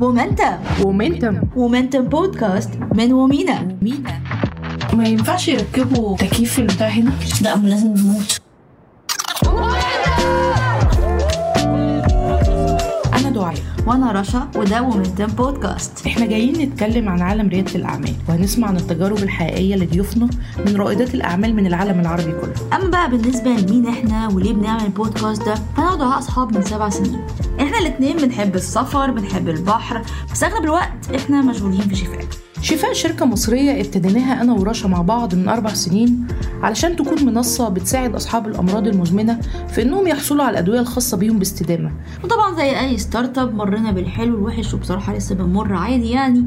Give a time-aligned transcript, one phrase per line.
[0.00, 1.40] مومنتم ومنتم.
[1.56, 3.76] مومنتم بودكاست من ومينا.
[3.82, 4.20] مينا
[4.92, 7.12] ما ينفعش يركبوا تكييف البتاع هنا.
[7.42, 8.43] لا ما لازم نموت.
[13.86, 16.06] وأنا رشا وده مومنتم بودكاست.
[16.06, 20.28] إحنا جايين نتكلم عن عالم ريادة الأعمال وهنسمع عن التجارب الحقيقية لضيوفنا
[20.66, 22.54] من رائدات الأعمال من العالم العربي كله.
[22.76, 27.20] أما بقى بالنسبة لمين إحنا وليه بنعمل البودكاست ده فانا ودعاء أصحاب من سبع سنين.
[27.60, 32.24] إحنا الاتنين بنحب السفر بنحب البحر بس أغلب الوقت إحنا مشغولين في شفاء.
[32.62, 36.26] شفاء شركة مصرية ابتديناها أنا ورشا مع بعض من أربع سنين
[36.62, 41.92] علشان تكون منصة بتساعد أصحاب الأمراض المزمنة في إنهم يحصلوا على الأدوية الخاصة بيهم باستدامة.
[42.24, 46.44] وطبعا زي أي ستارت أب مرينا بالحلو والوحش وبصراحة لسه بنمر عادي يعني.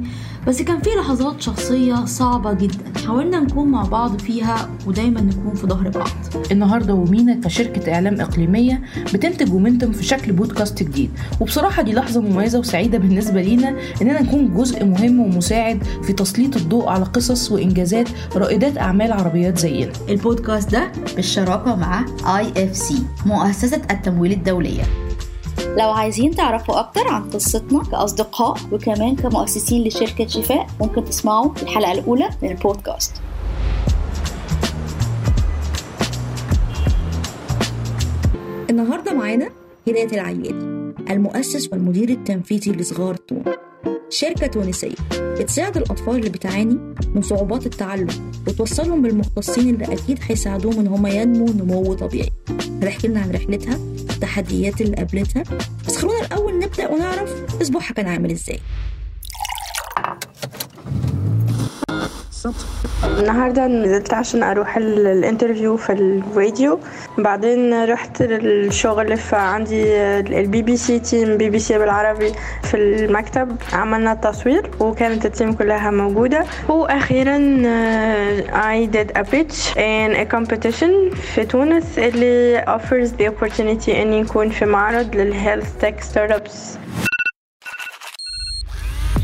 [0.47, 2.99] بس كان في لحظات شخصية صعبة جدا.
[3.07, 6.09] حاولنا نكون مع بعض فيها ودايما نكون في ظهر بعض.
[6.51, 8.81] النهارده وومينا كشركة إعلام إقليمية
[9.13, 11.11] بتنتج مومنتم في شكل بودكاست جديد.
[11.39, 16.88] وبصراحة دي لحظة مميزة وسعيدة بالنسبة لينا إننا نكون جزء مهم ومساعد في تسليط الضوء
[16.88, 19.91] على قصص وإنجازات رائدات أعمال عربيات زينا.
[20.09, 22.05] البودكاست ده بالشراكة مع
[22.38, 24.83] اي اف سي مؤسسة التمويل الدولية.
[25.78, 32.30] لو عايزين تعرفوا أكتر عن قصتنا كأصدقاء وكمان كمؤسسين لشركة شفاء ممكن تسمعوا الحلقة الأولى
[32.42, 33.14] من البودكاست.
[38.69, 39.50] النهاردة معانا
[39.88, 40.50] هداية العيادي
[41.09, 43.44] المؤسس والمدير التنفيذي لصغار تون
[44.09, 46.78] شركة تونسية بتساعد الأطفال اللي بتعاني
[47.16, 48.08] من صعوبات التعلم
[48.47, 52.30] وتوصلهم بالمختصين اللي أكيد هيساعدوهم إن هم ينموا نمو طبيعي.
[52.81, 53.78] هتحكي لنا عن رحلتها
[54.17, 55.43] التحديات اللي قابلتها.
[55.87, 58.59] بس خلونا الأول نبدأ ونعرف أسبوعها كان عامل إزاي.
[63.20, 66.80] النهارده نزلت عشان أروح ال- الانترفيو في الراديو
[67.17, 69.84] بعدين رحت الشغل فعندي
[70.19, 72.31] ال BBC team بي بي سي بالعربي
[72.64, 73.56] في المكتب.
[73.73, 76.45] عملنا تصوير وكانت ال team كلها موجودة.
[76.70, 78.42] وأخيرا آه،
[78.84, 84.50] I did a pitch in a competition في تونس اللي offers the opportunity اني يكون
[84.50, 86.78] في معرض لل health tech startups.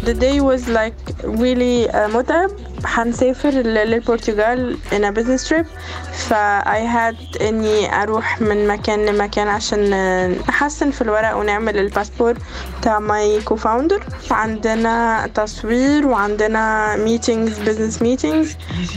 [0.05, 2.51] The day was like really uh, متعب.
[2.85, 5.65] هنسافر للبرتغال in a business trip.
[6.13, 6.33] ف
[6.63, 12.37] I had إني أروح من مكان لمكان عشان آه، نحسن في الورق ونعمل الباسبور
[12.79, 14.31] بتاع my co-founder.
[14.31, 18.47] عندنا تصوير وعندنا meetings business meetings.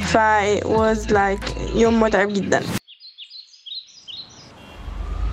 [0.07, 0.17] ف
[0.59, 2.63] it was like يوم متعب جدا.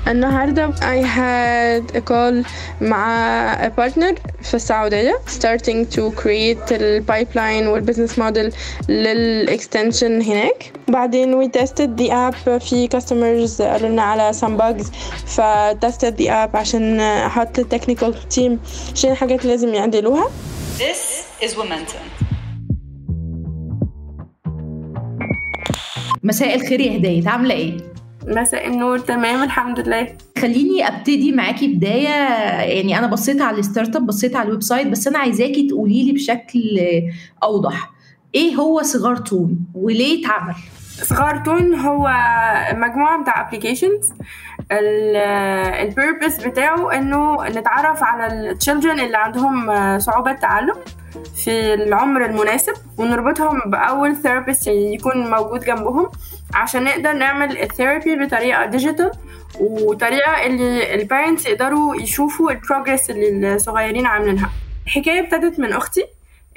[0.07, 2.47] النهاردة I had a call
[2.81, 8.53] مع a partner في السعودية starting to create ال pipeline وال business model
[8.89, 14.85] لل extension هناك بعدين we tested the app في customers قالوا لنا على some bugs
[15.25, 15.41] ف
[15.85, 18.51] tested the app عشان أحط ال technical team
[18.93, 20.27] عشان الحاجات اللي لازم يعدلوها
[20.79, 22.25] This is Momentum.
[26.23, 27.92] مساء الخير يا هداية عاملة إيه؟
[28.27, 30.17] مساء النور تمام؟ الحمد لله.
[30.37, 32.09] خليني أبتدي معاكي بداية.
[32.59, 36.11] يعني أنا بصيت على ال startup بصيت على ال website بس أنا عايزاكي تقولي لي
[36.11, 36.79] بشكل
[37.43, 37.91] أوضح.
[38.35, 40.55] إيه هو صغارتون؟ وليه اتعمل؟
[41.01, 42.11] صغارتون هو
[42.73, 44.13] مجموعة بتاع applications
[44.71, 50.75] ال purpose بتاعه إنه نتعرف على ال children اللي عندهم صعوبة تعلم
[51.43, 56.09] في العمر المناسب ونربطهم بأول therapist يكون موجود جنبهم
[56.53, 59.11] عشان نقدر نعمل ال therapy بطريقة digital
[59.59, 64.49] وطريقة اللي ال parents يقدروا يشوفوا ال progress اللي الصغيرين عاملينها.
[64.85, 66.05] الحكاية ابتدت من أختي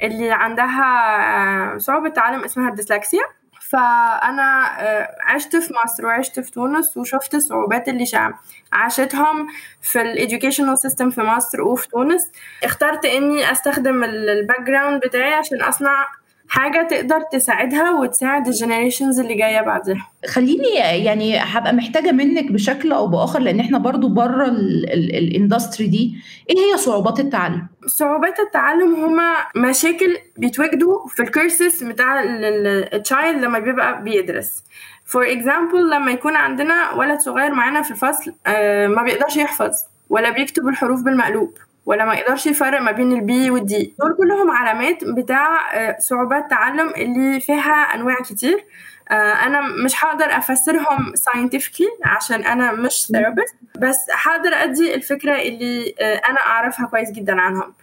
[0.03, 3.21] اللي عندها صعوبة تعلم اسمها الديسلكسيا
[3.69, 8.33] فأنا آه، عشت في مصر وعشت في تونس وشفت الصعوبات اللي شا-
[8.73, 9.47] عاشتهم
[9.81, 12.31] في ال educational system في مصر وفي تونس.
[12.63, 16.05] اخترت إني أستخدم ال background بتاعي عشان أصنع
[16.49, 20.09] حاجة تقدر تساعدها وتساعد ال generations اللي جاية بعدها.
[20.27, 20.69] خليني
[21.05, 26.15] يعني هبقى محتاجة منك بشكل أو بآخر لأن إحنا برضو بره ال industry دي.
[26.49, 33.59] إيه هي صعوبات التعلم؟ صعوبات التعلم هما مشاكل بيتواجدوا في الكورسز بتاع ال child لما
[33.59, 34.63] بيبقى بيدرس.
[35.05, 39.71] for example لما يكون عندنا ولد صغير معانا في الفصل آه، ما بيقدرش يحفظ
[40.09, 41.53] ولا بيكتب الحروف بالمقلوب.
[41.87, 45.95] ولا ما يقدرش يفرق ما بين ال B وال D دول كلهم علامات بتاع آه،
[45.99, 48.65] صعوبات تعلم اللي فيها أنواع كتير.
[49.11, 55.95] آه، أنا مش هقدر أفسرهم scientifically عشان أنا مش therapist بس هقدر أدي الفكرة اللي
[56.01, 57.73] آه، أنا أعرفها كويس جدا عنهم.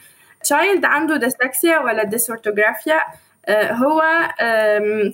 [0.49, 3.01] child عنده ديسلكسيا ولا ديسورتوغرافيا
[3.51, 4.03] هو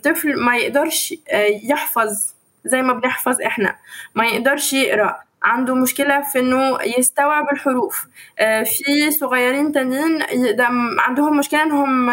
[0.04, 1.14] طفل ما يقدرش
[1.64, 2.34] يحفظ
[2.64, 3.76] زي ما بنحفظ إحنا
[4.14, 5.20] ما يقدرش يقرأ.
[5.42, 8.06] عنده مشكلة في إنه يستوعب الحروف.
[8.38, 10.19] آه، في صغيرين تانيين
[10.98, 12.10] عندهم مشكلة إنهم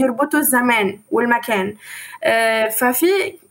[0.00, 1.74] يربطوا الزمان والمكان.
[2.24, 3.06] آه، ففي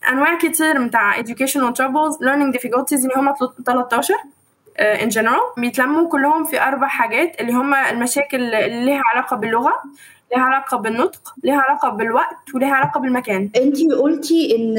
[0.09, 3.33] أنواع كتير بتاع educational troubles learning difficulties اللي هم
[3.65, 4.15] 13
[4.79, 9.73] ان جنرال بيتلموا كلهم في أربع حاجات اللي هم المشاكل اللي ليها علاقة باللغة.
[10.31, 13.49] ليها علاقة بالنطق ليها علاقة بالوقت وليها علاقة بالمكان.
[13.55, 14.77] انت قلتي ان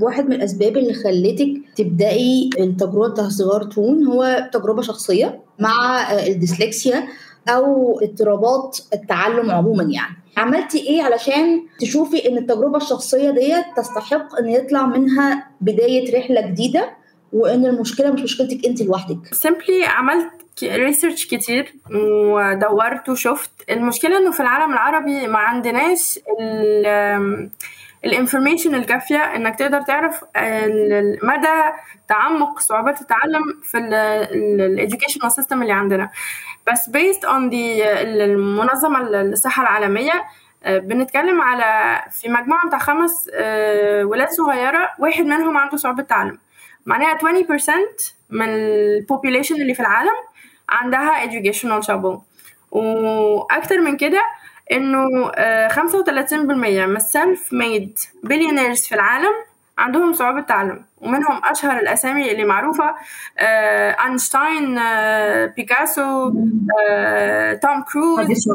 [0.00, 7.08] واحد من الأسباب اللي خلتك تبدأي التجربة بتاع صغار تون هو تجربة شخصية مع الديسلكسيا
[7.48, 10.16] أو اضطرابات التعلم عموما يعني.
[10.36, 16.90] عملتي إيه علشان تشوفي إن التجربة الشخصية ديت تستحق إن يطلع منها بداية رحلة جديدة
[17.32, 20.30] وإن المشكلة مش مشكلتك أنت لوحدك؟ simply عملت
[20.64, 23.50] research كتير ودورت وشفت.
[23.70, 26.18] المشكلة إنه في العالم العربي ما عندناش
[28.04, 30.24] ال information الكافية إنك تقدر تعرف
[31.22, 31.72] مدى
[32.08, 36.10] تعمق صعوبات التعلم في ال educational system اللي عندنا.
[36.72, 40.12] بس based on the المنظمة الصحة العالمية
[40.66, 43.30] بنتكلم على في مجموعة بتاع خمس
[44.02, 46.38] ولاد صغيرة واحد منهم عنده صعوبة تعلم.
[46.86, 50.14] معناها 20% من ال population اللي في العالم
[50.68, 52.18] عندها educational trouble.
[52.70, 54.22] وأكتر من كده
[54.72, 55.30] إنه
[55.68, 59.32] 35% من ال self made billionaires في العالم
[59.78, 62.94] عندهم صعوبة تعلم ومنهم أشهر الأسامي اللي معروفة
[64.04, 64.74] أينشتاين
[65.56, 66.30] بيكاسو
[67.62, 68.48] توم كروز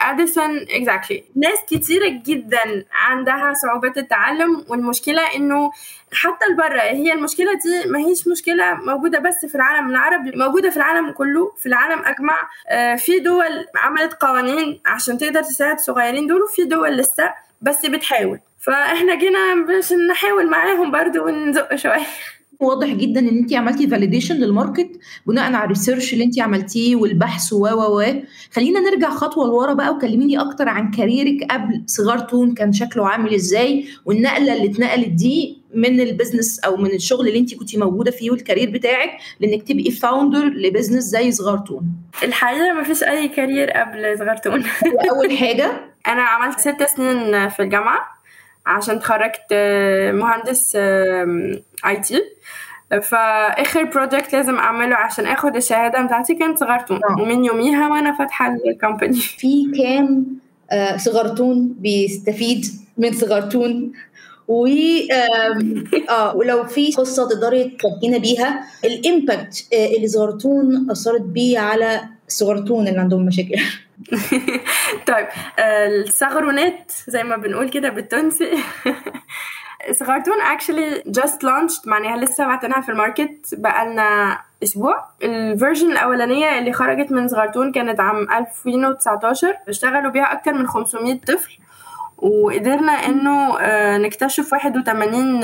[0.00, 5.70] أديسون exactly ناس كتيرة جدا عندها صعوبات التعلم والمشكلة إنه
[6.12, 10.76] حتى البرة هي المشكلة دي ما هيش مشكلة موجودة بس في العالم العربي موجودة في
[10.76, 12.48] العالم كله في العالم أجمع.
[12.96, 18.40] في دول عملت قوانين عشان تقدر تساعد الصغيرين دول وفي دول لسه بس بتحاول.
[18.58, 22.06] فإحنا جينا باش نحاول معاهم برضو ونزق شوية.
[22.60, 24.90] واضح جدا إن انت عملتي validation لل market
[25.26, 28.04] بناء على ال research اللي انت عملتيه والبحث و و و.
[28.52, 33.84] خلينا نرجع خطوة لورا بقى وكلميني أكتر عن كاريرك قبل صغرتون كان شكله عامل إزاي
[34.04, 38.30] والنقلة اللي اتنقلت دي من ال business أو من الشغل اللي انت كنتي موجودة فيه
[38.30, 39.10] وال career بتاعك
[39.40, 41.82] لإنك تبقي founder ل business زي صغرتون.
[42.22, 44.64] الحقيقة ما فيش أي career قبل صغرتون.
[45.10, 45.72] اول حاجة؟
[46.06, 48.23] أنا عملت ست سنين في الجامعة.
[48.66, 49.52] عشان اتخرجت
[50.12, 50.76] مهندس
[51.86, 52.22] IT.
[53.02, 57.00] فاخر project لازم أعمله عشان آخد الشهادة بتاعتي كانت صغرتون.
[57.20, 60.26] ومن يوميها وأنا فاتحة ال company في كام
[60.96, 62.64] صغرتون بيستفيد
[62.98, 63.92] من صغرتون.
[64.48, 64.66] و
[66.10, 68.64] آه ولو في قصة تقدري تحكينا بيها.
[68.84, 73.54] ال impact اللي صغرتون أثرت بيه على صغرتون اللي عندهم مشاكل.
[75.08, 75.26] طيب
[75.58, 78.58] الصغرونات زي ما بنقول كده بالتونسي.
[79.92, 85.04] صغرتون actually just launched معناها لسه بعتناها في ال market بقالنا أسبوع.
[85.22, 91.20] ال version الأولانية اللي خرجت من صغرتون كانت عام 2019 اشتغلوا بيها أكتر من 500
[91.20, 91.58] طفل
[92.18, 93.56] وقدرنا إنه
[93.98, 95.40] نكتشف 81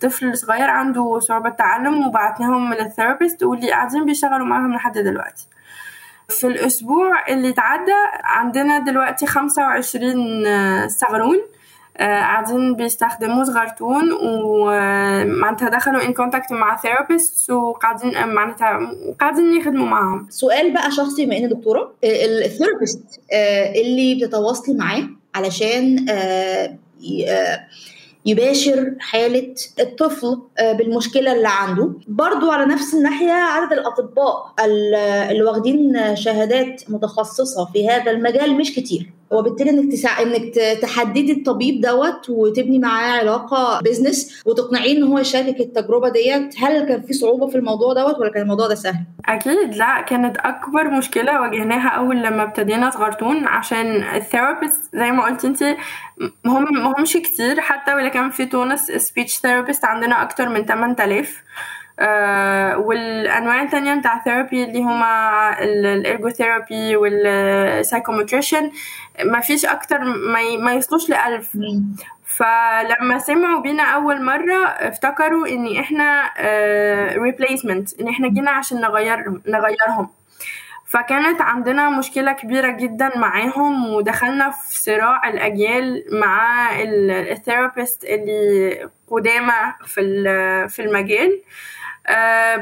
[0.00, 5.48] طفل صغير عنده صعوبة تعلم وبعتناهم لل therapist واللي قاعدين بيشتغلوا معاهم لحد دلوقتي.
[6.28, 7.92] في الأسبوع اللي تعدى
[8.24, 11.36] عندنا دلوقتي 25 صغرون
[12.00, 14.12] قاعدين بيستخدموا صغرتون
[14.44, 18.78] ومعناتها دخلوا in contact مع therapist وقاعدين معناتها
[19.20, 20.26] قاعدين يخدموا معاهم.
[20.30, 23.20] سؤال بقى شخصي بما اني دكتورة ال therapist
[23.76, 26.06] اللي بتتواصلي معاه علشان
[28.26, 30.38] يباشر حالة الطفل
[30.78, 31.92] بالمشكلة اللي عنده.
[32.08, 34.54] برضو على نفس الناحية عدد الأطباء
[35.30, 39.10] اللي واخدين شهادات متخصصة في هذا المجال مش كتير.
[39.30, 40.22] وبالتالي إنك تسع...
[40.22, 46.84] إنك تحددي الطبيب دوت وتبني معاه علاقة business وتقنعيه إن هو يشارك التجربة ديت هل
[46.88, 50.90] كان في صعوبة في الموضوع دوت ولا كان الموضوع ده سهل؟ أكيد لا كانت أكبر
[50.90, 55.62] مشكلة واجهناها أول لما ابتدينا صغرتون عشان ال therapist زي ما قلت انت
[56.46, 61.28] هم ما همش كتير حتى ولا كان في تونس speech therapist عندنا أكتر من 8000
[61.28, 61.85] آه
[62.76, 68.70] والأنواع التانية بتاع ال therapy اللي هما ال ergotherapy وال psychometrician
[69.24, 69.98] ما فيش أكتر
[70.60, 71.56] ما, يصلوش لألف.
[72.26, 76.30] فلما سمعوا بينا أول مرة افتكروا إن إحنا
[77.22, 80.08] replacement uh, إن إحنا جينا عشان نغير نغيرهم.
[80.86, 89.52] فكانت عندنا مشكلة كبيرة جدا معاهم ودخلنا في صراع الأجيال مع ال therapist اللي قدامى
[89.86, 90.02] في
[90.68, 91.30] في المجال.
[91.30, 91.40] آه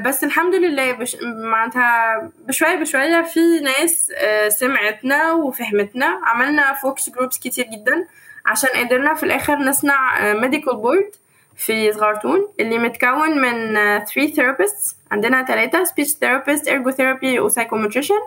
[0.03, 1.17] بس الحمد لله بش...
[1.45, 6.21] معناتها بشوية بشوية في ناس آه سمعتنا وفهمتنا.
[6.25, 8.07] عملنا focus groups كتير جدا
[8.47, 11.11] عشان قدرنا في الآخر نصنع medical board
[11.57, 14.95] في صغرتون اللي متكون من 3 therapists.
[15.11, 18.21] عندنا ثلاثة speech therapist ergotherapy و psychometrician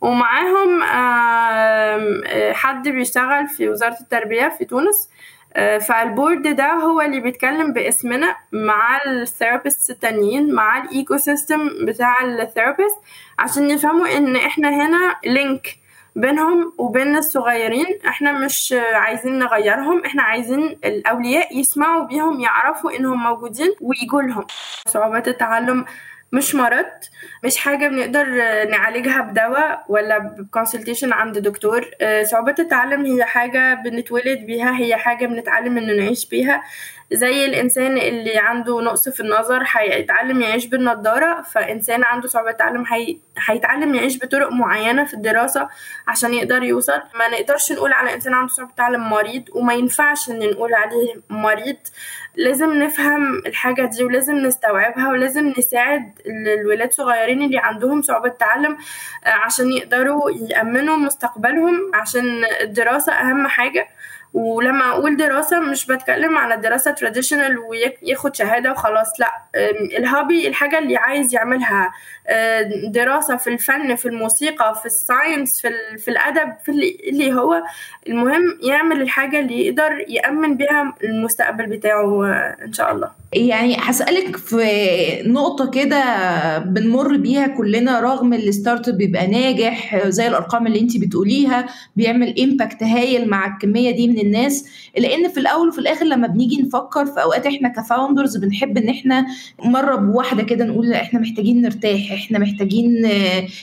[0.00, 0.82] ومعاهم
[2.52, 5.08] حد بيشتغل في وزارة التربية في تونس.
[5.88, 12.24] فال board ده هو اللي بيتكلم باسمنا مع ال therapist التانيين مع ال ecosystem بتاع
[12.24, 12.96] ال therapist
[13.38, 15.68] عشان يفهموا إن إحنا هنا link
[16.16, 23.74] بينهم وبين الصغيرين إحنا مش عايزين نغيرهم إحنا عايزين الأولياء يسمعوا بيهم يعرفوا إنهم موجودين
[23.80, 24.46] ويجوا لهم.
[24.88, 25.84] صعوبات التعلم
[26.34, 26.86] مش مرض
[27.44, 28.24] مش حاجة بنقدر
[28.70, 31.90] نعالجها بدواء ولا ب consultation عند دكتور.
[32.22, 36.62] صعوبات التعلم هي حاجة بنتولد بيها هي حاجة بنتعلم إنه نعيش بيها.
[37.12, 43.16] زي الإنسان اللي عنده نقص في النظر هيتعلم يعيش بالنضارة فإنسان عنده صعوبة تعلم هي...
[43.48, 45.68] هيتعلم يعيش بطرق معينة في الدراسة
[46.08, 47.02] عشان يقدر يوصل.
[47.18, 51.76] ما نقدرش نقول على إنسان عنده صعوبة تعلم مريض وما ينفعش إن نقول عليه مريض.
[52.36, 58.76] لازم نفهم الحاجة دي ولازم نستوعبها ولازم نساعد الولاد صغيرين اللي عندهم صعوبة تعلم
[59.26, 63.88] عشان يقدروا يأمنوا مستقبلهم عشان الدراسة أهم حاجة.
[64.34, 69.32] ولما أقول دراسة مش بتكلم على دراسة traditional وياخد شهادة وخلاص لا.
[69.98, 71.92] ال hobby الحاجة اللي عايز يعملها
[72.88, 76.70] دراسة في الفن في الموسيقى في ال science في, في الأدب في
[77.08, 77.62] اللي هو
[78.08, 82.26] المهم يعمل الحاجة اللي يقدر يأمن بيها المستقبل بتاعه
[82.64, 83.10] إن شاء الله.
[83.34, 84.64] يعني هسألك في
[85.26, 85.98] نقطة كده
[86.58, 92.82] بنمر بيها كلنا رغم ال startup بيبقى ناجح زي الأرقام اللي انت بتقوليها بيعمل impact
[92.82, 94.66] هايل مع الكمية دي من الناس
[94.98, 98.88] لأن في الأول وفي الآخر لما بنيجي نفكر في أوقات إحنا ك founders بنحب إن
[98.88, 99.26] إحنا
[99.64, 103.08] مرة بواحدة كده نقول إحنا محتاجين نرتاح إحنا محتاجين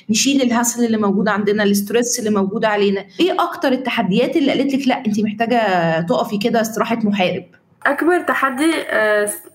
[0.10, 3.06] نشيل ال hustle اللي موجود عندنا ال stress اللي موجود علينا.
[3.20, 5.60] إيه أكتر التحديات اللي قالت لك لأ انت محتاجة
[6.02, 7.44] تقفي كده استراحة محارب؟
[7.86, 8.74] أكبر تحدي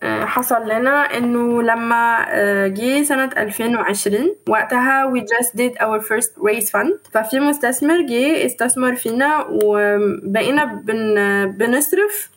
[0.03, 2.27] حصل لنا إنه لما
[2.69, 7.11] جه سنة 2020 وقتها we just did our first raise fund.
[7.13, 11.15] ففي مستثمر جه استثمر فينا وبقينا بن
[11.59, 12.31] بنصرف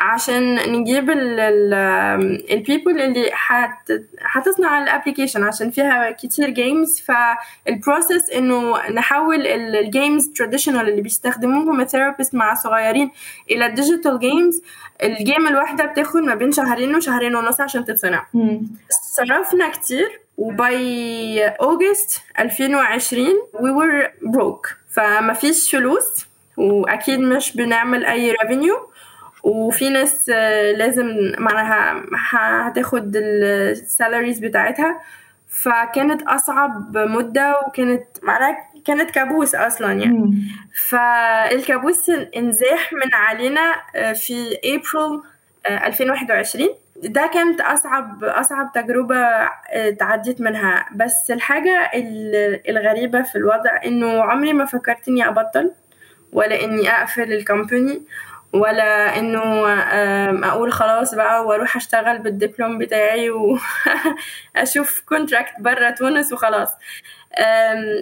[0.00, 3.30] عشان نجيب ال people اللي
[4.20, 11.02] هتصنع ال application عشان فيها كتير games فال process إنه نحول ال games traditional اللي
[11.02, 13.10] بيستخدموهم ال therapist مع صغيرين
[13.50, 14.62] إلى digital games
[15.02, 18.26] ال game الواحدة بتاخد ما بين شهرين وشهرين ونص عشان تتصنع.
[19.16, 24.74] صرفنا كتير و by August 2020 we were broke.
[24.90, 26.26] فما فيش فلوس
[26.56, 28.89] وأكيد مش بنعمل أي revenue
[29.42, 30.28] وفي ناس
[30.76, 32.02] لازم معناها
[32.68, 35.00] هتاخد ال salaries بتاعتها.
[35.48, 38.56] فكانت أصعب مدة وكانت معناها
[38.86, 40.42] كانت كابوس أصلا يعني.
[40.88, 43.72] فالكابوس انزاح من علينا
[44.14, 45.20] في ابريل
[45.66, 49.26] 2021 ده كانت أصعب أصعب تجربة
[49.98, 50.86] تعديت منها.
[50.94, 51.90] بس الحاجة
[52.68, 55.70] الغريبة في الوضع إنه عمري ما فكرت إني أبطل
[56.32, 58.02] ولا إني أقفل ال company
[58.52, 59.68] ولا إنه
[60.48, 66.68] أقول خلاص بقى وأروح أشتغل بالدبلوم بتاعي واشوف contract برا تونس وخلاص.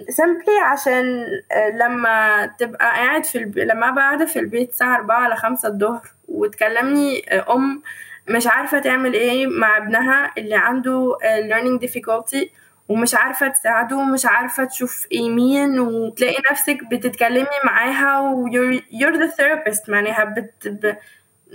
[0.09, 1.25] سمبلي عشان
[1.73, 3.59] لما تبقى قاعد في الب...
[3.59, 7.81] لما أبقى قاعدة في البيت الساعة 4 على 5 الظهر وتكلمني أم
[8.29, 11.17] مش عارفة تعمل إيه مع ابنها اللي عنده
[11.49, 12.47] learning difficulty
[12.89, 18.47] ومش عارفة تساعده ومش عارفة تشوف إيه مين وتلاقي نفسك بتتكلمي معاها و
[18.79, 20.95] you're the therapist معناها بت ب...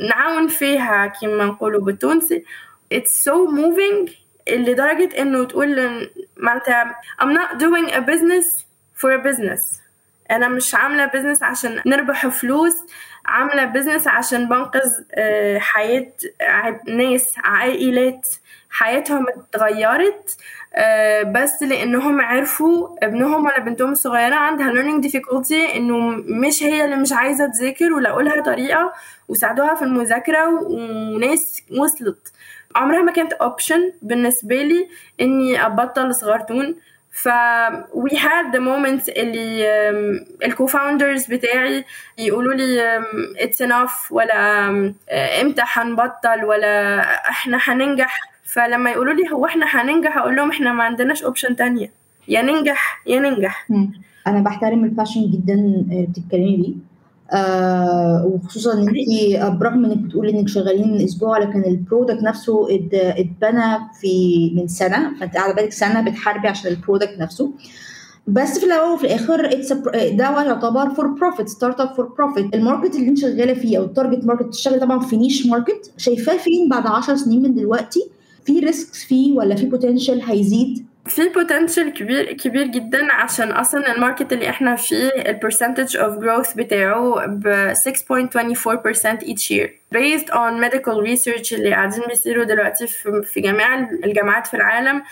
[0.09, 2.45] نعاون فيها كما نقولوا بالتونسي.
[2.95, 4.11] It's so moving
[4.51, 8.65] لدرجة إنه تقول معناتها I'm not doing a business
[9.01, 9.81] for a business.
[10.31, 12.75] أنا مش عاملة business عشان نربح فلوس
[13.27, 15.03] عاملة business عشان بنقذ
[15.59, 16.13] حياة
[16.89, 18.29] ناس عائلات
[18.71, 20.37] حياتهم اتغيرت.
[21.27, 27.13] بس لأنهم عرفوا ابنهم ولا بنتهم الصغيرة عندها learning difficulty إنه مش هي اللي مش
[27.13, 28.93] عايزة تذاكر ولقوا لها طريقة
[29.29, 32.33] وساعدوها في المذاكرة وناس وصلت.
[32.77, 34.89] عمرها ما كانت option بالنسبة لي
[35.21, 36.77] إني أبطل صغارتون
[37.11, 37.29] ف
[37.95, 39.65] we had the moments اللي
[40.45, 41.85] ال co-founders بتاعي
[42.19, 43.01] يقولوا لي
[43.41, 44.69] it's enough ولا
[45.41, 48.34] إمتى هنبطل ولا إحنا هننجح.
[48.45, 51.91] فلما يقولوا لي هو إحنا هننجح أقول لهم إحنا ما عندناش option تانية.
[52.29, 53.69] يا ننجح يا ننجح.
[54.27, 56.75] أنا بحترم ال passion جدا بتتكلمي بيه.
[57.33, 63.79] آه وخصوصا إن انت برغم إنك بتقولي إنك شغالين أسبوع لكن ال product نفسه اتبنى
[64.01, 65.19] في من سنة.
[65.21, 67.53] فأنت قاعدة بقالك سنة بتحاربي عشان ال product نفسه.
[68.27, 73.09] بس في الأول وفي الآخر it's a, ده يعتبر for-profit startup for-profit ال market اللي
[73.09, 76.87] أنت شغالة فيه أو ال target market بتشتغل طبعا في niche market شايفاه فين بعد
[76.87, 78.11] 10 سنين من دلوقتي؟
[78.47, 84.02] في risks فيه ولا في potential هيزيد؟ في potential كبير كبير جدا عشان أصلا ال
[84.02, 89.69] market اللي إحنا فيه ال percentage of growth بتاعه ب 6.24% each year.
[89.95, 92.87] Based on medical research اللي قاعدين بيصيروا دلوقتي
[93.25, 95.03] في جميع الجامعات في العالم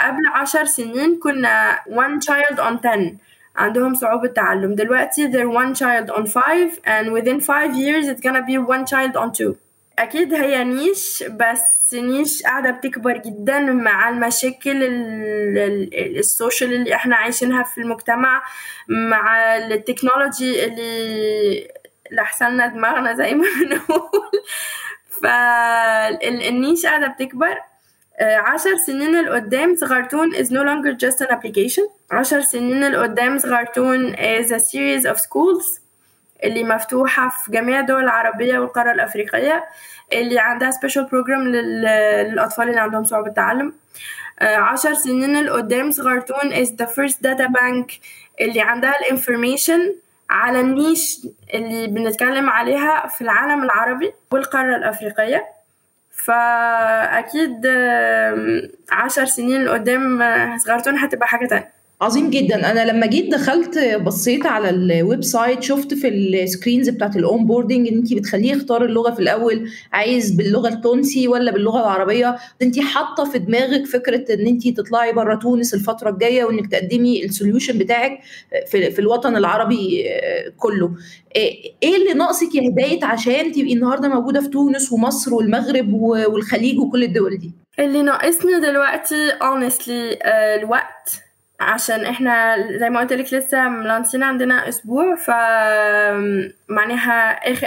[0.00, 3.16] قبل 10 سنين كنا one child on 10
[3.56, 4.74] عندهم صعوبة تعلم.
[4.74, 9.16] دلوقتي they're one child on five and within five years it's gonna be one child
[9.22, 9.54] on two.
[9.98, 14.82] أكيد هي niche بس niche قاعدة بتكبر جدا مع المشاكل
[16.18, 18.42] ال social اللي إحنا عايشينها في المجتمع
[18.88, 21.68] مع ال technology اللي
[22.12, 24.30] لحسنا دماغنا زي ما بنقول.
[25.22, 27.58] فال niche قاعدة بتكبر.
[28.20, 31.90] آه، عشر سنين لقدام صغرتون is no longer just an application.
[32.10, 35.80] عشر سنين لقدام صغرتون is a series of schools.
[36.44, 39.64] اللي مفتوحة في جميع الدول العربية والقارة الأفريقية
[40.12, 43.72] اللي عندها special program للأطفال اللي عندهم صعوبة التعلم.
[44.42, 47.94] عشر سنين القدام صغرتون is the first data bank
[48.40, 49.94] اللي عندها ال information
[50.30, 55.46] على ال niche اللي بنتكلم عليها في العالم العربي والقارة الأفريقية.
[56.10, 57.66] فأكيد
[58.92, 60.18] عشر سنين قدام
[60.58, 61.79] صغرتون هتبقى حاجة تانية.
[62.02, 62.70] عظيم جدا.
[62.70, 67.88] أنا لما جيت دخلت بصيت على ال website شفت في ال screens بتاعت ال onboarding
[67.88, 73.24] إن انت بتخليه يختار اللغة في الأول عايز باللغة التونسي ولا باللغة العربية؟ انت حاطة
[73.24, 78.18] في دماغك فكرة إن انت تطلعي بره تونس الفترة الجاية وإنك تقدمي ال solution بتاعك
[78.66, 80.04] في, في الوطن العربي
[80.56, 80.90] كله.
[81.36, 87.02] إيه اللي ناقصك يا هدايه عشان تبقي النهارده موجودة في تونس ومصر والمغرب والخليج وكل
[87.02, 91.29] الدول دي؟ اللي ناقصني دلوقتي honestly الوقت.
[91.60, 95.30] عشان إحنا زي ما قلت لك لسه ملانسين عندنا أسبوع ف
[96.68, 97.64] معناها اخ...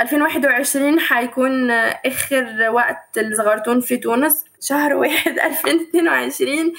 [0.00, 6.72] 2021 هيكون آخر وقت الزغرتون في تونس شهر واحد 2022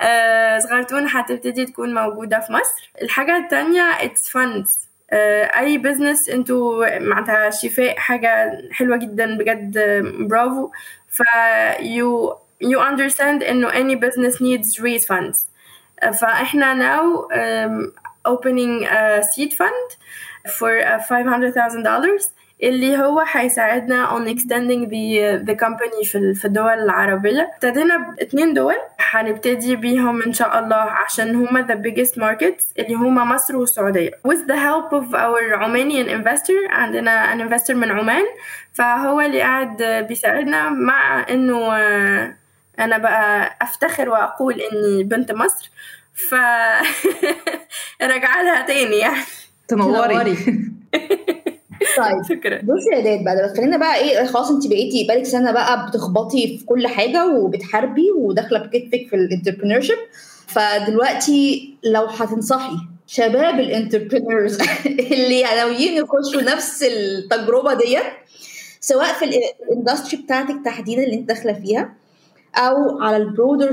[0.00, 2.90] آه زغرتون هتبتدي تكون موجودة في مصر.
[3.02, 4.70] الحاجة التانية it's funds.
[5.12, 9.78] أي بزنس أنتوا معناتها شفاء حاجة حلوة جدا بجد
[10.28, 10.70] برافو
[11.08, 11.22] ف
[11.78, 15.53] you you understand إنه any business needs raise funds.
[16.10, 17.92] فإحنا now um,
[18.32, 19.88] opening a seed fund
[20.58, 22.30] for uh, $500,000
[22.62, 27.50] اللي هو هيساعدنا on extending the the company في في الدول العربية.
[27.54, 33.24] ابتدينا باتنين دول هنبتدي بيهم إن شاء الله عشان هما the biggest markets اللي هما
[33.24, 34.10] مصر والسعودية.
[34.10, 38.24] With the help of our Romanian investor عندنا an investor من عمان
[38.72, 41.68] فهو اللي قاعد بيساعدنا مع إنه
[42.78, 45.70] أنا بقى أفتخر وأقول إني بنت مصر
[46.14, 46.34] ف
[48.02, 49.20] راجعة لها تاني يعني.
[49.68, 50.36] تنوري.
[51.96, 52.60] طيب شكرا.
[52.62, 56.58] بصي يا داد بقى بس خلينا بقى إيه خلاص أنت بقيتي بقالك سنة بقى بتخبطي
[56.58, 59.80] في كل حاجة وبتحاربي وداخلة بكتفك في الانتربرينور
[60.46, 64.58] فدلوقتي لو هتنصحي شباب ال entrepreneurs
[65.12, 68.02] اللي ناويين يخشوا نفس التجربة ديت
[68.80, 69.24] سواء في
[69.70, 71.94] ال industry بتاعتك تحديدا اللي أنت داخلة فيها
[72.56, 73.72] أو على ال broader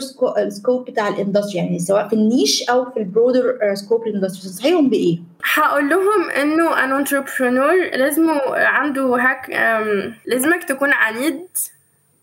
[0.49, 4.11] scope بتاع ال industry يعني سواء في ال niche أو في ال broader scope ال
[4.11, 5.19] industry تنصحيهم بإيه؟
[5.53, 9.49] هقول لهم إنه an entrepreneur لازم عنده hack
[10.25, 11.47] لازمك تكون عنيد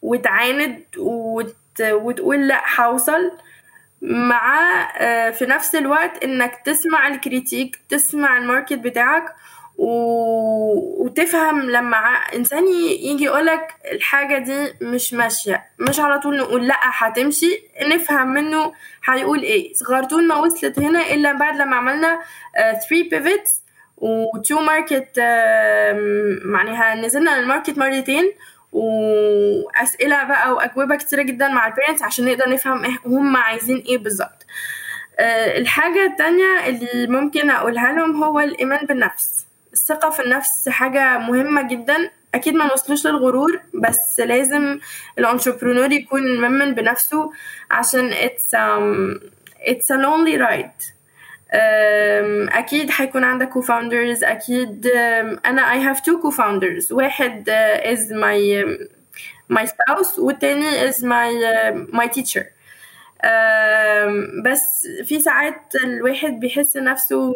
[0.03, 1.57] وتعاند وت...
[1.81, 3.31] وتقول لأ هوصل
[4.03, 4.69] مع
[5.31, 9.35] في نفس الوقت إنك تسمع ال critique تسمع ال market بتاعك
[9.79, 9.89] و...
[11.05, 11.97] وتفهم لما
[12.35, 12.69] إنسان
[13.01, 18.73] يجي يقولك الحاجة دي مش ماشية مش على طول نقول لأ هتمشي نفهم منه
[19.05, 19.75] هيقول إيه.
[19.75, 22.21] صغرتون ما وصلت هنا إلا بعد لما عملنا
[22.89, 23.51] 3 uh, pivots
[23.97, 28.33] و 2 market uh, معناها نزلنا ال market مرتين
[28.73, 34.47] واسئله بقى وأجوبة كتيرة جدا مع ال parents عشان نقدر نفهم هم عايزين إيه بالظبط.
[35.57, 39.48] الحاجة التانية اللي ممكن أقولها لهم هو الإيمان بالنفس.
[39.79, 42.11] الثقة في النفس حاجة مهمة جدا.
[42.35, 44.79] أكيد ما نوصلوش للغرور بس لازم
[45.19, 47.31] ال entrepreneur يكون مؤمن بنفسه
[47.71, 49.21] عشان it's um,
[49.61, 50.83] it's a lonely ride.
[51.53, 56.93] um, أكيد هيكون عندك co-founders أكيد um, أنا I have two co-founders.
[56.93, 58.89] واحد uh, is my um,
[59.59, 61.31] my spouse والتاني is my
[61.93, 62.43] my teacher.
[63.25, 67.35] um, بس في ساعات الواحد بيحس نفسه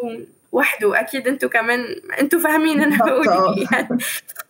[0.53, 1.01] وحده.
[1.01, 1.85] أكيد أنتوا كمان
[2.21, 3.67] أنتوا فاهمين أنا بقول إيه.
[3.73, 3.99] يعني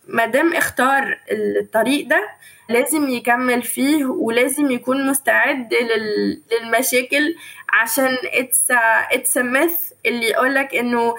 [0.07, 2.29] ما دام اختار الطريق ده
[2.69, 6.41] لازم يكمل فيه ولازم يكون مستعد لل...
[6.51, 7.35] للمشاكل.
[7.69, 8.67] عشان it's
[9.11, 9.73] it's myth
[10.05, 11.15] اللي يقولك إنه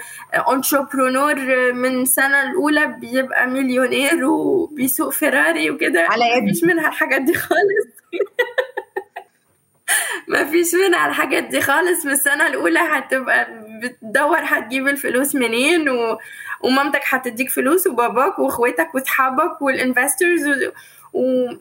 [0.51, 1.35] entrepreneur
[1.73, 6.01] من السنة الأولى بيبقى مليونير وبيسوق فيراري وكده.
[6.09, 6.43] على يد.
[6.43, 7.87] مفيش منها الحاجات دي خالص.
[10.27, 13.47] ما فيش منها الحاجات دي خالص من السنة الأولى هتبقى
[13.83, 16.17] بتدور هتجيب الفلوس منين و...
[16.61, 21.51] ومامتك هتديك فلوس وباباك وإخواتك وأصحابك وال investors و...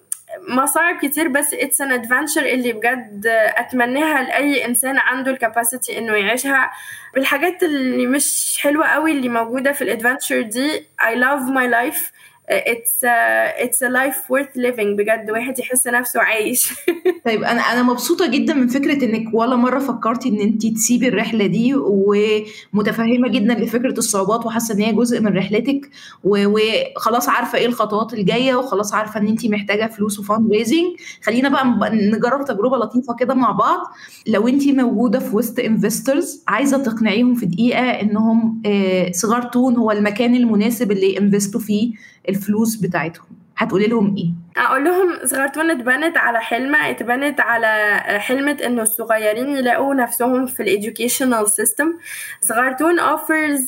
[0.48, 3.22] ومصاعب كتير بس it's an adventure اللي بجد
[3.56, 6.70] أتمناها لأي إنسان عنده ال capacity إنه يعيشها.
[7.14, 12.12] بالحاجات اللي مش حلوة قوي اللي موجودة في ال adventure دي I love my life.
[12.48, 14.96] It's a, it's a life worth living.
[14.96, 16.74] بجد واحد يحس نفسه عايش.
[17.26, 21.46] طيب أنا أنا مبسوطة جدا من فكرة إنك ولا مرة فكرتي إن انت تسيبي الرحلة
[21.46, 25.90] دي ومتفهمة جدا لفكرة الصعوبات وحاسة إن هي جزء من رحلتك
[26.24, 30.86] وخلاص عارفة إيه الخطوات الجاية وخلاص عارفة إن انت محتاجة فلوس و fundraising
[31.22, 33.80] خلينا بقى نجرب تجربة لطيفة كده مع بعض.
[34.26, 40.34] لو انت موجودة في وسط investors عايزة تقنعيهم في دقيقة إنهم آه، صغرتون هو المكان
[40.34, 42.13] المناسب اللي ي invest وا فيه.
[42.28, 43.26] الفلوس بتاعتهم.
[43.56, 44.30] هتقولي لهم إيه؟
[44.64, 50.69] أقول لهم صغرتون اتبنت على حلم اتبنت على حلم إنه الصغيرين يلاقوا نفسهم في ال
[50.69, 51.92] educational system
[52.40, 53.60] صغرتون offers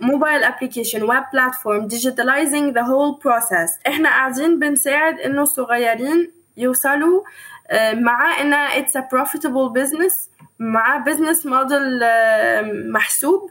[0.00, 3.80] mobile application web platform digitalizing the whole process.
[3.88, 11.38] إحنا قاعدين بنساعد إنه الصغيرين يوصلوا uh, مع انها it's a profitable business مع business
[11.44, 13.50] model uh, محسوب.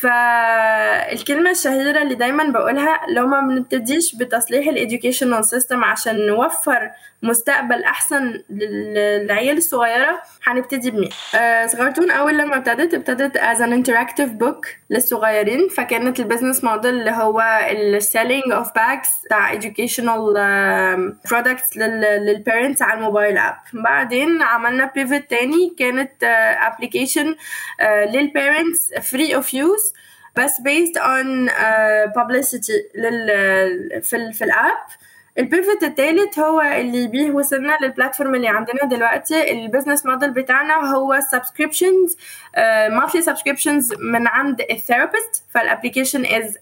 [0.00, 6.90] فالكلمة الشهيرة اللي دايما بقولها لو ما بنبتديش بتصليح ال educational system عشان نوفر
[7.22, 13.70] مستقبل أحسن لل- للعيال الصغيرة هنبتدي بمين؟ آه، صغرتون أول لما ابتدت ابتدت as an
[13.84, 20.08] interactive book للصغيرين فكانت ال business model اللي هو ال selling of bags بتاع educational
[21.76, 26.24] لل- لل parents على ال mobile app بعدين عملنا pivot تاني كانت
[27.80, 29.94] آه، لل parents free of use
[30.36, 30.60] بس
[32.94, 33.26] لل
[34.02, 34.76] في ال في ال app
[35.38, 39.52] ال pivot التالت هو اللي بيه وصلنا لل platform اللي عندنا دلوقتي.
[39.52, 46.46] ال business model بتاعنا هو uh, monthly subscriptions من عند ال therapist فال application is
[46.46, 46.56] 100%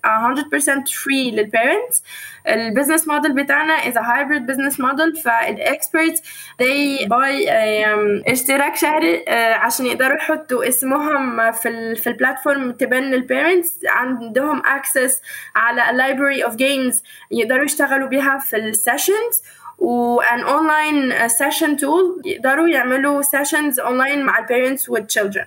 [0.92, 2.02] free لل parents
[2.48, 5.22] ال business model بتاعنا is a hybrid business model.
[5.24, 6.22] فال experts
[6.62, 12.72] they buy um, اشتراك شهري uh, عشان يقدروا يحطوا اسمهم في ال في ال platform
[12.72, 15.12] تبان لل parents عندهم access
[15.56, 19.42] على library of games يقدروا يشتغلوا بيها في ال sessions
[19.78, 25.44] و an online session tool يقدروا يعملوا sessions online مع ال parents والchildren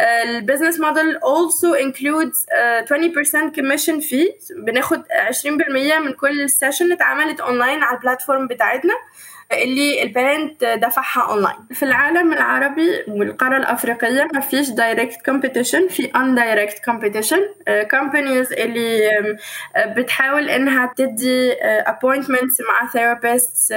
[0.00, 4.54] ال business model also includes uh, 20% commission fee.
[4.56, 5.46] بناخد 20%
[6.00, 8.94] من كل session اتعملت اونلاين على ال platform بتاعتنا.
[9.52, 16.04] اللي ال parent دفعها اونلاين في العالم العربي والقارة الأفريقية ما فيش direct competition في
[16.16, 17.40] indirect competition
[17.90, 19.38] companies اللي um,
[19.88, 23.72] بتحاول إنها تدي appointments مع therapists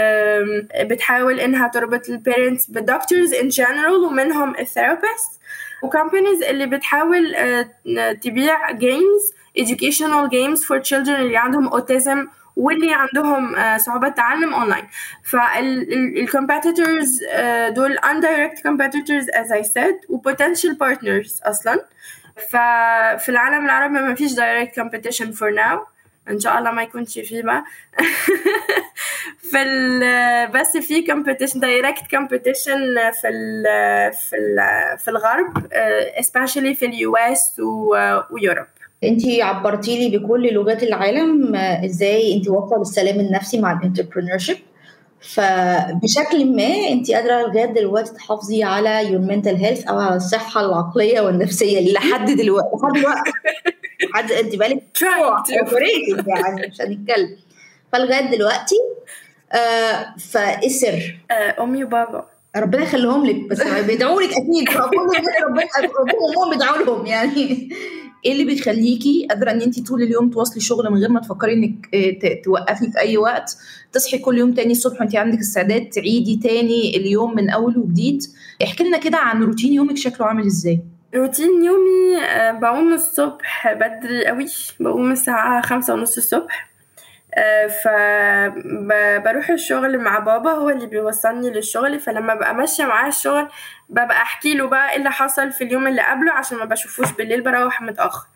[0.81, 5.39] بتحاول إنها تربط ال parents بال doctors in general ومنهم ال therapist
[5.84, 12.93] و companies اللي بتحاول uh, تبيع games educational games for children اللي عندهم autism واللي
[12.93, 14.83] عندهم uh, صعوبات تعلم اونلاين
[15.23, 21.85] فال competitors uh, دول indirect competitors as I said و potential partners أصلا.
[22.49, 25.79] ففي العالم العربي ما فيش direct competition for now.
[26.29, 27.63] إن شاء الله ما يكونش بقى.
[29.51, 33.63] في بس في competition direct competition في ال
[34.13, 35.57] في ال في الغرب
[36.19, 37.62] especially في ال US
[38.32, 38.67] و Europe.
[39.03, 44.58] انت عبرتي لي بكل لغات العالم آه، إزاي انت واقفة بالسلام النفسي مع ال entrepreneurship
[45.21, 51.21] فبشكل ما انت قادرة لغاية دلوقتي تحافظي على your mental health أو على الصحة العقلية
[51.21, 52.69] والنفسية لحد دلوقتي.
[52.77, 53.31] لحد دلوقتي.
[54.13, 54.83] لحد انت بالك
[56.27, 57.37] يعني مش هنتكلم.
[57.93, 58.75] فلغاية دلوقتي
[59.53, 62.25] آه فايه السر؟ آه، أمي وبابا.
[62.55, 64.69] ربنا يخليهم لك بس بيدعوا لك أكيد.
[64.77, 65.01] ربنا
[65.45, 65.65] ربنا
[66.21, 67.69] وامهم بيدعوا لهم يعني.
[68.25, 71.89] إيه اللي بيخليكي قادرة إن انت طول اليوم تواصلي شغل من غير ما تفكري إنك
[71.93, 73.57] آه، توقفي في أي وقت؟
[73.91, 78.21] تصحي كل يوم تاني الصبح وانت عندك استعداد تعيدي تاني اليوم من أول وجديد.
[78.63, 80.81] احكي لنا كده عن روتين يومك شكله عامل إزاي؟
[81.15, 84.45] روتين يومي آه، بقوم الصبح بدري قوي
[84.79, 86.72] بقوم الساعة خمسة ونص الصبح.
[87.84, 92.00] فبروح الشغل مع بابا هو اللي بيوصلني للشغل.
[92.00, 93.48] فلما ببقى ماشية معاه الشغل
[93.89, 97.41] ببقى أحكي له بقى إيه اللي حصل في اليوم اللي قبله عشان ما بشوفوش بالليل
[97.41, 98.28] بروح متأخر.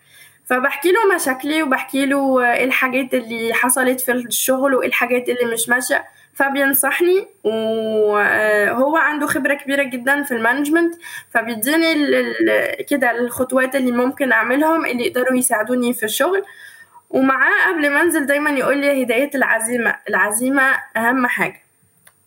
[0.45, 5.69] فبحكي له مشاكلي وبحكي له إيه الحاجات اللي حصلت في الشغل وإيه الحاجات اللي مش
[5.69, 6.05] ماشية.
[6.33, 10.95] فبينصحني وهو عنده خبرة كبيرة جدا في المانجمنت
[11.29, 11.93] فبيديني
[12.89, 16.43] كده الخطوات اللي ممكن أعملهم اللي يقدروا يساعدوني في الشغل.
[17.09, 19.95] ومعاه قبل ما انزل دايما يقول لي هداية العزيمة.
[20.09, 21.61] العزيمة أهم حاجة.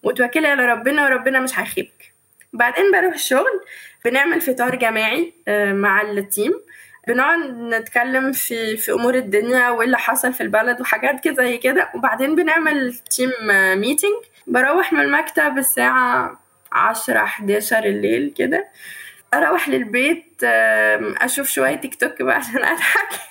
[0.03, 2.15] وتوكلي على ربنا وربنا مش هيخيبك.
[2.53, 3.61] بعدين بروح الشغل
[4.05, 6.53] بنعمل فطار جماعي آه، مع ال team.
[7.09, 11.91] بنقعد نتكلم في في أمور الدنيا وايه اللي حصل في البلد وحاجات كده زي كده.
[11.95, 13.31] وبعدين بنعمل team
[13.75, 14.13] meeting
[14.47, 16.41] بروح من المكتب الساعة
[16.73, 18.69] عشرة حداشر الليل كده.
[19.35, 20.45] أروح للبيت
[21.23, 23.09] أشوف شوية تيك توك بقى عشان أضحك.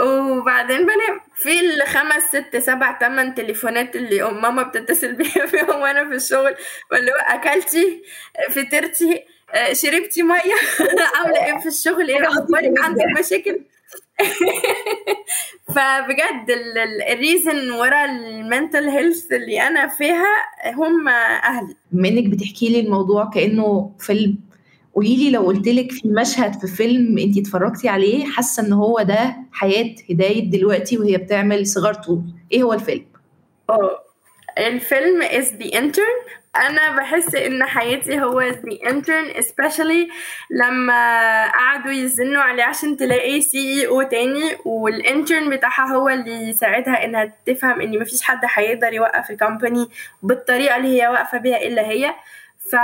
[0.00, 6.14] وبعدين بنام في الخمس ست سبع تمن تليفونات اللي ماما بتتصل بيا فيهم وأنا في
[6.14, 6.54] الشغل.
[6.92, 8.02] واللي هو أكلتي
[8.50, 10.54] فطرتي آه، شربتي مية.
[11.16, 13.60] عاملة إيه في الشغل؟ إيه؟ أخبارك؟ عندك مشاكل؟
[15.74, 16.46] فبجد
[17.10, 20.26] ال reason ورا ال mental health اللي أنا فيها
[20.66, 21.74] هم أهلي.
[21.92, 24.38] بما إنك بتحكي لي الموضوع كأنه فيلم
[24.96, 29.02] قولي لي لو قلت لك في مشهد في فيلم انت اتفرجتي عليه حاسة ان هو
[29.02, 33.04] ده حياة هداية دلوقتي وهي بتعمل صغارتون إيه هو الفيلم؟
[33.70, 34.02] آه
[34.58, 36.36] الفيلم is The Intern.
[36.56, 40.08] أنا بحس إن حياتي هو The Intern especially
[40.50, 47.32] لما قعدوا يزنوا عليه عشان تلاقي CEO تاني وال intern بتاعها هو اللي يساعدها إنها
[47.46, 49.86] تفهم إن مفيش حد هيقدر يوقف ال company
[50.22, 52.14] بالطريقة اللي هي واقفة بيها إلا هي.
[52.70, 52.76] ف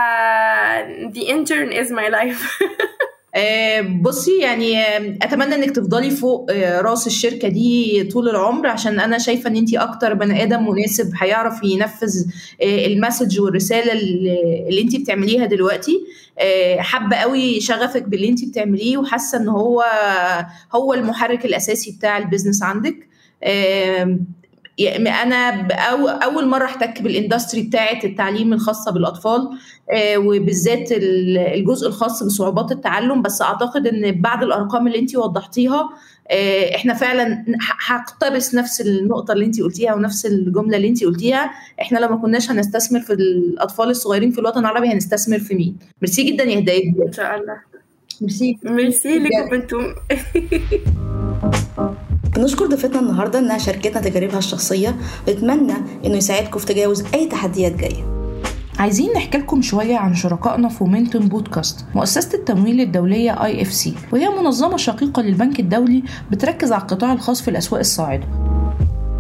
[1.15, 2.43] The Intern is my life.
[3.35, 9.01] آه، بصي يعني آه، أتمنى إنك تفضلي فوق آه، رأس الشركة دي طول العمر عشان
[9.01, 12.25] أنا شايفة إن انت أكتر بني آدم مناسب هيعرف ينفذ
[12.63, 13.93] ال message والرسالة
[14.69, 16.01] اللي انت بتعمليها دلوقتي.
[16.79, 19.85] حابة قوي شغفك باللي انت بتعمليه وحاسة إن هو
[20.73, 23.09] هو المحرك الأساسي بتاع ال business عندك.
[24.81, 25.69] أنا
[26.25, 29.51] أول مرة أحتك بال industry بتاعه التعليم الخاصة بالأطفال
[29.93, 35.91] آه، وبالذات الجزء الخاص بصعوبات التعلم بس أعتقد إن بعد الأرقام اللي انت وضحتيها
[36.31, 37.45] آه، إحنا فعلا
[37.87, 41.51] هقتبس نفس النقطة اللي انت قلتيها ونفس الجملة اللي انت قلتيها.
[41.81, 46.23] إحنا لو ما كناش هنستثمر في الأطفال الصغيرين في الوطن العربي هنستثمر في مين؟ ميرسي
[46.23, 46.89] جدا يا هداية.
[47.07, 47.57] إن شاء الله.
[48.21, 48.59] ميرسي.
[48.65, 49.95] ميرسي لكم أنتم.
[52.37, 58.13] بنشكر ضيفتنا النهارده إنها شاركتنا تجاربها الشخصية بنتمنى إنه يساعدكم في تجاوز أي تحديات جاية.
[58.79, 64.77] عايزين نحكي لكم شوية عن شركائنا في Womentum بودكاست مؤسسة التمويل الدولية IFC وهي منظمة
[64.77, 68.27] شقيقة للبنك الدولي بتركز على القطاع الخاص في الأسواق الصاعدة.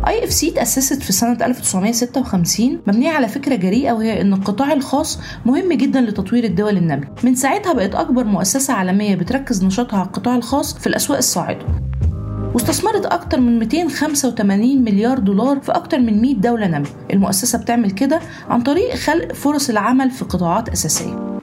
[0.06, 6.00] IFC تأسست في سنة 1956 مبنية على فكرة جريئة وهي إن القطاع الخاص مهم جدا
[6.00, 7.14] لتطوير الدول النامية.
[7.24, 11.91] من ساعتها بقت أكبر مؤسسة عالمية بتركز نشاطها على القطاع الخاص في الأسواق الصاعدة.
[12.54, 18.20] واستثمرت أكتر من 285 مليار دولار في أكتر من 100 دولة نامية المؤسسة بتعمل كده
[18.48, 21.38] عن طريق خلق فرص العمل في قطاعات أساسية.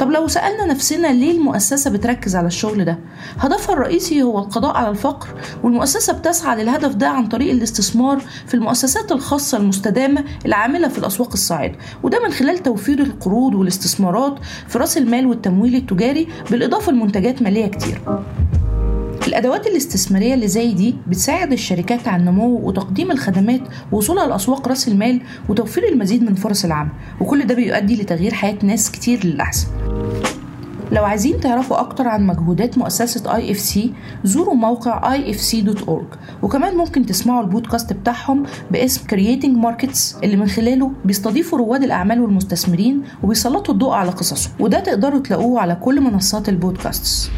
[0.00, 2.98] طب لو سألنا نفسنا ليه المؤسسة بتركز على الشغل ده؟
[3.38, 5.28] هدفها الرئيسي هو القضاء على الفقر
[5.62, 11.74] والمؤسسة بتسعى للهدف ده عن طريق الاستثمار في المؤسسات الخاصة المستدامة العاملة في الأسواق الصاعدة.
[12.02, 18.00] وده من خلال توفير القروض والاستثمارات في رأس المال والتمويل التجاري بالإضافة لمنتجات مالية كتير.
[19.28, 23.60] الأدوات الاستثمارية اللي زي دي بتساعد الشركات على النمو وتقديم الخدمات
[23.92, 26.90] ووصولها لأسواق رأس المال وتوفير المزيد من فرص العمل.
[27.20, 29.66] وكل ده بيؤدي لتغيير حياة ناس كتير للأحسن.
[30.92, 33.92] لو عايزين تعرفوا أكتر عن مجهودات مؤسسة IFC
[34.24, 41.58] زوروا موقع ifc.org وكمان ممكن تسمعوا البودكاست بتاعهم باسم Creating Markets اللي من خلاله بيستضيفوا
[41.58, 47.30] رواد الأعمال والمستثمرين وبيسلطوا الضوء على قصصهم وده تقدروا تلاقوه على كل منصات البودكاست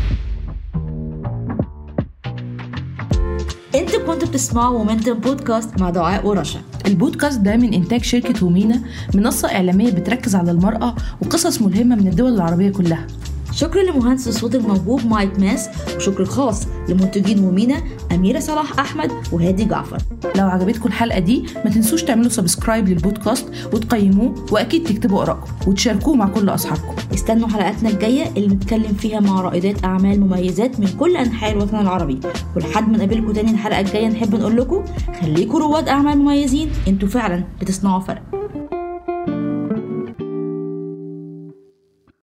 [4.10, 6.60] كنتوا بتسمعوا Womentum بودكاست مع دعاء ورشا.
[6.86, 8.80] البودكاست ده من إنتاج شركة Womena
[9.14, 13.06] منصة إعلامية بتركز على المرأة وقصص ملهمة من الدول العربية كلها.
[13.52, 17.82] شكرا لمهندس الصوت الموهوب مايك ماس وشكر خاص لمنتجين Womena
[18.12, 19.98] أميرة صلاح أحمد وهادي جعفر.
[20.36, 26.28] لو عجبتكم الحلقة دي ما تنسوش تعملوا subscribe للبودكاست وتقيموه وأكيد تكتبوا آرائكم وتشاركوه مع
[26.28, 26.94] كل أصحابكم.
[27.14, 32.20] استنوا حلقاتنا الجاية اللي بنتكلم فيها مع رائدات أعمال مميزات من كل أنحاء الوطن العربي.
[32.56, 34.84] ولحد ما نقابلكم تاني الحلقة الجاية نحب نقول لكم
[35.20, 38.22] خليكم رواد أعمال مميزين أنتوا فعلا بتصنعوا فرق.